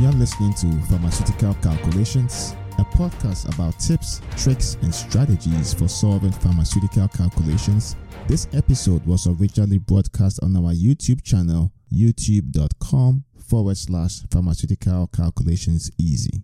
You're 0.00 0.12
listening 0.12 0.52
to 0.54 0.72
Pharmaceutical 0.88 1.54
Calculations, 1.54 2.56
a 2.78 2.84
podcast 2.84 3.52
about 3.54 3.78
tips, 3.78 4.20
tricks, 4.36 4.76
and 4.82 4.94
strategies 4.94 5.72
for 5.72 5.88
solving 5.88 6.32
pharmaceutical 6.32 7.08
calculations. 7.08 7.96
This 8.26 8.48
episode 8.52 9.06
was 9.06 9.26
originally 9.26 9.78
broadcast 9.78 10.40
on 10.42 10.56
our 10.56 10.72
YouTube 10.74 11.22
channel, 11.22 11.72
youtube.com 11.92 13.24
forward 13.48 13.76
slash 13.76 14.22
pharmaceutical 14.30 15.06
calculations 15.06 15.90
easy. 15.98 16.42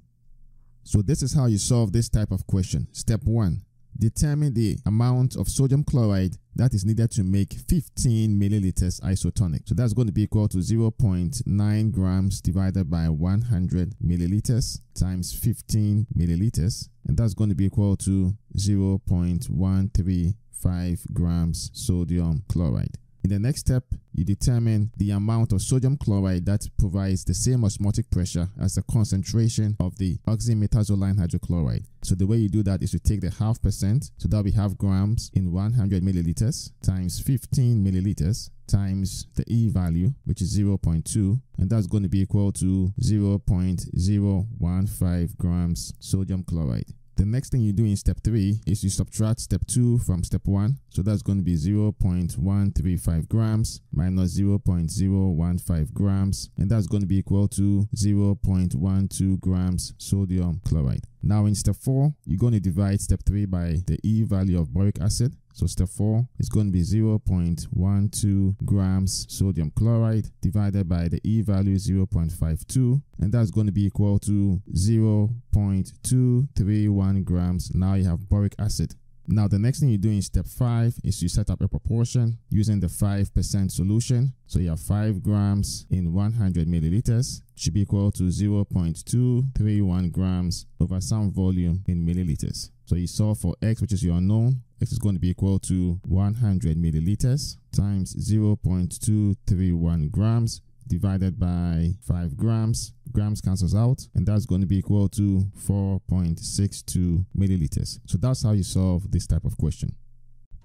So, 0.84 1.02
this 1.02 1.22
is 1.22 1.34
how 1.34 1.46
you 1.46 1.58
solve 1.58 1.92
this 1.92 2.08
type 2.08 2.30
of 2.30 2.46
question. 2.46 2.86
Step 2.92 3.24
one 3.24 3.62
determine 4.00 4.54
the 4.54 4.76
amount 4.86 5.36
of 5.36 5.48
sodium 5.48 5.84
chloride 5.84 6.36
that 6.56 6.74
is 6.74 6.84
needed 6.84 7.12
to 7.12 7.22
make 7.22 7.52
15 7.52 8.40
milliliters 8.40 9.00
isotonic. 9.02 9.68
So 9.68 9.74
that's 9.74 9.92
going 9.92 10.08
to 10.08 10.12
be 10.12 10.22
equal 10.22 10.48
to 10.48 10.58
0.9 10.58 11.92
grams 11.92 12.41
divided 12.41 12.91
by 12.91 13.08
100 13.08 13.94
milliliters 14.05 14.80
times 14.94 15.32
15 15.32 16.08
milliliters. 16.18 16.88
And 17.06 17.16
that's 17.16 17.34
going 17.34 17.50
to 17.50 17.56
be 17.56 17.66
equal 17.66 17.96
to 17.98 18.34
0.135 18.56 21.12
grams 21.12 21.70
sodium 21.72 22.42
chloride. 22.48 22.98
In 23.23 23.30
the 23.30 23.38
next 23.38 23.60
step, 23.60 23.84
you 24.12 24.24
determine 24.24 24.91
the 24.97 25.10
amount 25.10 25.52
of 25.52 25.61
sodium 25.61 25.98
chloride 25.98 26.47
that 26.47 26.66
provides 26.78 27.23
the 27.24 27.34
same 27.34 27.65
osmotic 27.65 28.11
pressure 28.11 28.48
as 28.59 28.74
the 28.74 28.83
concentration 28.83 29.77
of 29.78 29.98
the 29.98 30.16
oxymetazoline 30.27 31.19
hydrochloride. 31.19 31.84
So 32.02 32.14
the 32.14 32.27
way 32.27 32.38
you 32.38 32.48
do 32.48 32.62
that 32.62 32.83
is 32.83 32.92
to 32.92 32.98
take 32.98 33.20
the 33.20 33.28
half 33.30 33.61
percent, 33.61 34.11
so 34.16 34.27
that 34.28 34.42
we 34.42 34.52
have 34.52 34.78
grams 34.78 35.30
in 35.34 35.52
100 35.52 36.02
milliliters 36.02 36.70
times 36.83 37.20
15 37.20 37.84
milliliters 37.84 38.48
times 38.66 39.27
the 39.34 39.45
E 39.48 39.69
value, 39.69 40.14
which 40.25 40.41
is 40.41 40.59
0.2, 40.59 41.39
and 41.59 41.69
that's 41.69 41.87
going 41.87 42.05
to 42.05 42.09
be 42.09 42.20
equal 42.20 42.52
to 42.52 42.91
0.015 43.00 45.37
grams 45.37 45.92
sodium 45.98 46.42
chloride. 46.44 46.94
The 47.20 47.26
next 47.26 47.50
thing 47.50 47.60
you 47.60 47.74
do 47.74 47.84
in 47.84 47.96
step 47.98 48.16
3 48.24 48.62
is 48.66 48.82
you 48.82 48.88
subtract 48.88 49.40
step 49.40 49.60
2 49.66 49.98
from 49.98 50.24
step 50.24 50.40
1. 50.46 50.78
So 50.88 51.02
that's 51.02 51.20
going 51.20 51.36
to 51.36 51.44
be 51.44 51.54
0.135 51.54 53.28
grams 53.28 53.82
minus 53.92 54.40
0.015 54.40 55.92
grams. 55.92 56.48
And 56.56 56.70
that's 56.70 56.86
going 56.86 57.02
to 57.02 57.06
be 57.06 57.18
equal 57.18 57.46
to 57.48 57.86
0.12 57.94 59.38
grams 59.38 59.92
sodium 59.98 60.62
chloride. 60.66 61.09
Now 61.22 61.46
in 61.46 61.54
step 61.54 61.76
4, 61.76 62.12
you're 62.24 62.38
going 62.38 62.54
to 62.54 62.60
divide 62.60 63.00
step 63.00 63.20
3 63.26 63.44
by 63.46 63.76
the 63.86 63.98
E 64.02 64.22
value 64.22 64.60
of 64.60 64.72
boric 64.72 65.00
acid. 65.00 65.34
So 65.52 65.66
step 65.66 65.88
4 65.88 66.28
is 66.38 66.48
going 66.48 66.66
to 66.66 66.72
be 66.72 66.82
0.12 66.82 68.56
grams 68.64 69.26
sodium 69.28 69.72
chloride 69.76 70.30
divided 70.41 70.88
by 70.88 71.08
the 71.08 71.20
E 71.24 71.42
value 71.42 71.74
0.52 71.76 73.02
and 73.18 73.32
that's 73.32 73.50
going 73.50 73.66
to 73.66 73.72
be 73.72 73.86
equal 73.86 74.20
to 74.20 74.62
0.231 74.72 77.24
grams. 77.24 77.74
Now 77.74 77.94
you 77.94 78.04
have 78.04 78.28
boric 78.28 78.54
acid. 78.58 78.94
Now, 79.33 79.47
the 79.47 79.61
next 79.61 79.78
thing 79.78 79.91
you 79.91 79.98
do 79.98 80.11
in 80.11 80.23
step 80.23 80.47
five 80.47 80.92
is 81.05 81.23
you 81.23 81.28
set 81.28 81.50
up 81.50 81.61
a 81.61 81.69
proportion 81.69 82.36
using 82.48 82.81
the 82.81 82.89
5% 82.89 83.70
solution. 83.70 84.33
So 84.47 84.59
you 84.59 84.70
have 84.70 84.81
5 84.81 85.22
grams 85.22 85.87
in 85.89 86.12
100 86.12 86.67
milliliters 86.67 87.42
should 87.55 87.75
be 87.75 87.83
equal 87.83 88.11
to 88.11 88.25
0.231 88.25 90.11
grams 90.11 90.67
over 90.81 91.00
some 91.00 91.31
volume 91.31 91.84
in 91.87 92.05
milliliters. 92.05 92.70
So 92.87 92.97
you 92.97 93.06
solve 93.06 93.39
for 93.39 93.55
x, 93.62 93.81
which 93.81 93.92
is 93.92 94.03
your 94.03 94.17
unknown. 94.17 94.62
x 94.83 94.91
is 94.91 94.98
going 94.98 95.14
to 95.14 95.20
be 95.20 95.31
equal 95.31 95.61
to 95.61 96.00
100 96.09 96.77
milliliters 96.77 97.56
times 97.72 98.17
0.231 98.17 100.11
grams 100.11 100.61
divided 100.89 101.39
by 101.39 101.94
5 102.03 102.37
grams. 102.37 102.94
Grams 103.12 103.41
cancels 103.41 103.75
out, 103.75 104.06
and 104.14 104.27
that's 104.27 104.47
going 104.47 104.61
to 104.61 104.66
be 104.66 104.78
equal 104.78 105.08
to 105.11 105.44
4.62 105.66 107.25
milliliters. 107.36 107.98
So 108.06 108.19
that's 108.19 108.43
how 108.43 108.53
you 108.53 108.62
solve 108.62 109.10
this 109.10 109.26
type 109.26 109.44
of 109.44 109.56
question. 109.56 109.94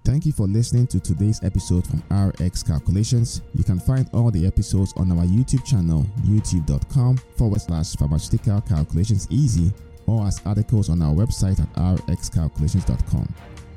Thank 0.04 0.24
you 0.24 0.32
for 0.32 0.46
listening 0.46 0.86
to 0.88 1.00
today's 1.00 1.42
episode 1.42 1.84
from 1.84 2.00
RX 2.16 2.62
Calculations. 2.62 3.42
You 3.54 3.64
can 3.64 3.80
find 3.80 4.08
all 4.14 4.30
the 4.30 4.46
episodes 4.46 4.92
on 4.96 5.10
our 5.10 5.24
YouTube 5.24 5.64
channel, 5.64 6.06
youtube.com 6.22 7.16
forward 7.36 7.60
slash 7.60 7.94
pharmaceutical 7.96 8.60
calculations 8.60 9.26
easy, 9.30 9.72
or 10.06 10.26
as 10.26 10.40
articles 10.44 10.88
on 10.88 11.02
our 11.02 11.14
website 11.14 11.60
at 11.60 11.72
rxcalculations.com. 11.74 13.28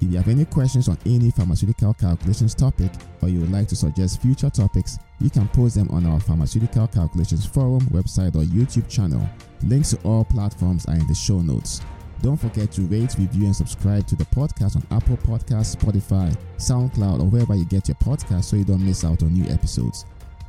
If 0.02 0.10
you 0.10 0.18
have 0.18 0.30
any 0.30 0.46
questions 0.46 0.88
on 0.88 0.98
any 1.06 1.30
pharmaceutical 1.32 1.94
calculations 1.94 2.56
topic 2.56 2.92
or 3.22 3.28
you 3.28 3.42
would 3.42 3.52
like 3.52 3.68
to 3.68 3.76
suggest 3.76 4.22
future 4.22 4.50
topics, 4.50 4.98
you 5.20 5.30
can 5.30 5.48
post 5.50 5.76
them 5.76 5.90
on 5.90 6.06
our 6.06 6.20
Pharmaceutical 6.22 6.88
Calculations 6.88 7.46
Forum 7.46 7.82
website 7.92 8.36
or 8.36 8.44
YouTube 8.44 8.88
channel. 8.90 9.28
Links 9.64 9.90
to 9.92 9.98
all 10.04 10.24
platforms 10.24 10.86
are 10.86 10.96
in 10.96 11.06
the 11.08 11.16
show 11.16 11.42
notes. 11.42 11.82
Don't 12.22 12.38
forget 12.38 12.72
to 12.74 12.82
rate, 12.84 13.16
review, 13.18 13.46
and 13.46 13.56
subscribe 13.56 14.08
to 14.08 14.16
the 14.16 14.26
podcast 14.26 14.76
on 14.76 14.98
Apple 14.98 15.18
Podcasts, 15.18 15.76
Spotify, 15.76 16.36
SoundCloud, 16.58 17.20
or 17.20 17.26
wherever 17.26 17.56
you 17.56 17.66
get 17.66 17.88
your 17.88 17.96
podcast 17.96 18.46
so 18.46 18.56
you 18.56 18.66
don't 18.66 18.86
miss 18.86 19.04
out 19.04 19.24
on 19.24 19.34
new 19.34 19.50
episodes. 19.52 20.06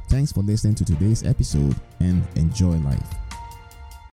Thanks 0.08 0.32
for 0.32 0.42
listening 0.42 0.74
to 0.76 0.84
today's 0.84 1.24
episode 1.24 1.76
and 2.00 2.26
enjoy 2.36 2.76
life. 2.78 3.19